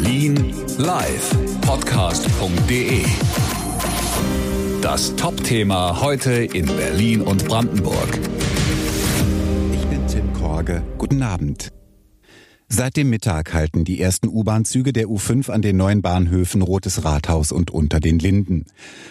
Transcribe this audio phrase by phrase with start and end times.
[0.00, 1.30] Berlin live
[1.62, 3.02] Podcast.de.
[4.80, 8.20] Das Top-Thema heute in Berlin und Brandenburg.
[9.72, 10.82] Ich bin Tim Korge.
[10.98, 11.72] Guten Abend.
[12.70, 17.50] Seit dem Mittag halten die ersten U-Bahn-Züge der U5 an den neuen Bahnhöfen Rotes Rathaus
[17.50, 18.66] und Unter den Linden.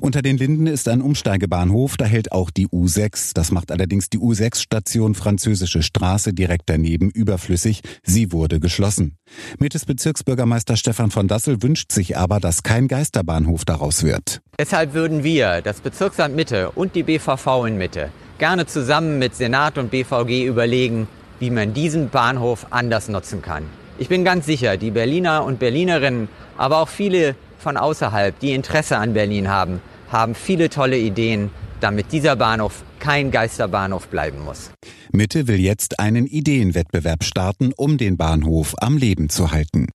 [0.00, 3.32] Unter den Linden ist ein Umsteigebahnhof, da hält auch die U6.
[3.34, 7.80] Das macht allerdings die U6-Station Französische Straße direkt daneben überflüssig.
[8.04, 9.16] Sie wurde geschlossen.
[9.58, 14.42] Mittes Bezirksbürgermeister Stefan von Dassel wünscht sich aber, dass kein Geisterbahnhof daraus wird.
[14.60, 19.76] Deshalb würden wir, das Bezirksamt Mitte und die BVV in Mitte, gerne zusammen mit Senat
[19.76, 21.08] und BVG überlegen,
[21.40, 23.64] wie man diesen Bahnhof anders nutzen kann.
[23.98, 28.96] Ich bin ganz sicher, die Berliner und Berlinerinnen, aber auch viele von außerhalb, die Interesse
[28.96, 29.80] an Berlin haben,
[30.10, 34.70] haben viele tolle Ideen, damit dieser Bahnhof kein Geisterbahnhof bleiben muss.
[35.12, 39.88] Mitte will jetzt einen Ideenwettbewerb starten, um den Bahnhof am Leben zu halten.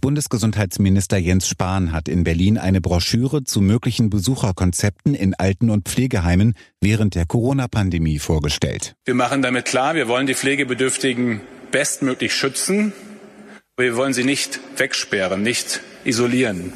[0.00, 6.54] Bundesgesundheitsminister Jens Spahn hat in Berlin eine Broschüre zu möglichen Besucherkonzepten in Alten- und Pflegeheimen
[6.80, 8.94] während der Corona-Pandemie vorgestellt.
[9.04, 12.92] Wir machen damit klar, wir wollen die Pflegebedürftigen bestmöglich schützen,
[13.76, 16.72] aber wir wollen sie nicht wegsperren, nicht isolieren.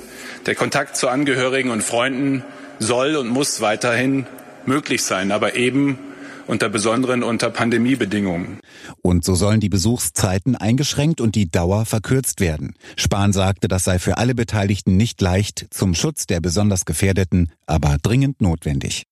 [0.46, 2.44] Der Kontakt zu Angehörigen und Freunden
[2.78, 4.26] soll und muss weiterhin
[4.64, 5.98] möglich sein, aber eben
[6.46, 8.60] unter besonderen unter Pandemiebedingungen.
[9.02, 12.74] Und so sollen die Besuchszeiten eingeschränkt und die Dauer verkürzt werden.
[12.96, 17.96] Spahn sagte, das sei für alle Beteiligten nicht leicht, zum Schutz der besonders Gefährdeten, aber
[18.02, 19.04] dringend notwendig.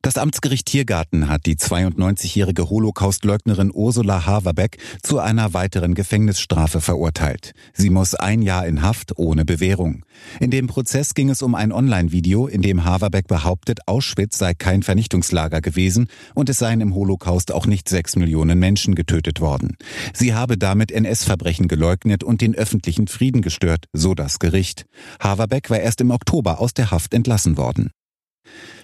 [0.00, 7.52] Das Amtsgericht Tiergarten hat die 92-jährige Holocaustleugnerin Ursula Haverbeck zu einer weiteren Gefängnisstrafe verurteilt.
[7.74, 10.04] Sie muss ein Jahr in Haft ohne Bewährung.
[10.38, 14.84] In dem Prozess ging es um ein Online-Video, in dem Haverbeck behauptet, Auschwitz sei kein
[14.84, 19.76] Vernichtungslager gewesen und es seien im Holocaust auch nicht sechs Millionen Menschen getötet worden.
[20.14, 24.86] Sie habe damit NS-Verbrechen geleugnet und den öffentlichen Frieden gestört, so das Gericht.
[25.18, 27.90] Haverbeck war erst im Oktober aus der Haft entlassen worden.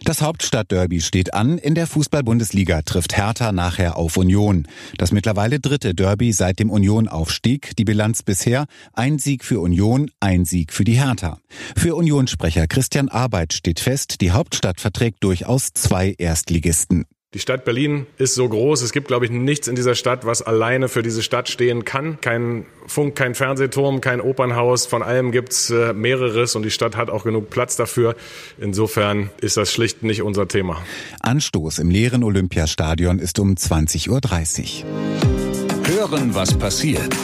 [0.04, 1.56] Das Hauptstadtderby steht an.
[1.56, 4.68] In der Fußball-Bundesliga trifft Hertha nachher auf Union.
[4.98, 7.74] Das mittlerweile dritte Derby seit dem Union-Aufstieg.
[7.76, 11.38] Die Bilanz bisher ein Sieg für Union, ein Sieg für die Hertha.
[11.74, 17.06] Für Unionssprecher Christian Arbeit steht fest, die Hauptstadt verträgt durchaus zwei Erstligisten.
[17.34, 18.82] Die Stadt Berlin ist so groß.
[18.82, 22.20] Es gibt, glaube ich, nichts in dieser Stadt, was alleine für diese Stadt stehen kann.
[22.20, 24.86] Kein Funk, kein Fernsehturm, kein Opernhaus.
[24.86, 28.14] Von allem gibt's äh, mehreres und die Stadt hat auch genug Platz dafür.
[28.58, 30.80] Insofern ist das schlicht nicht unser Thema.
[31.20, 35.88] Anstoß im leeren Olympiastadion ist um 20.30 Uhr.
[35.88, 37.16] Hören, was passiert.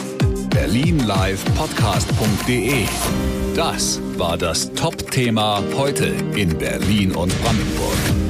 [0.49, 2.83] Berlin Live Podcast.de.
[3.55, 8.20] Das war das Top-Thema heute in Berlin und Brandenburg.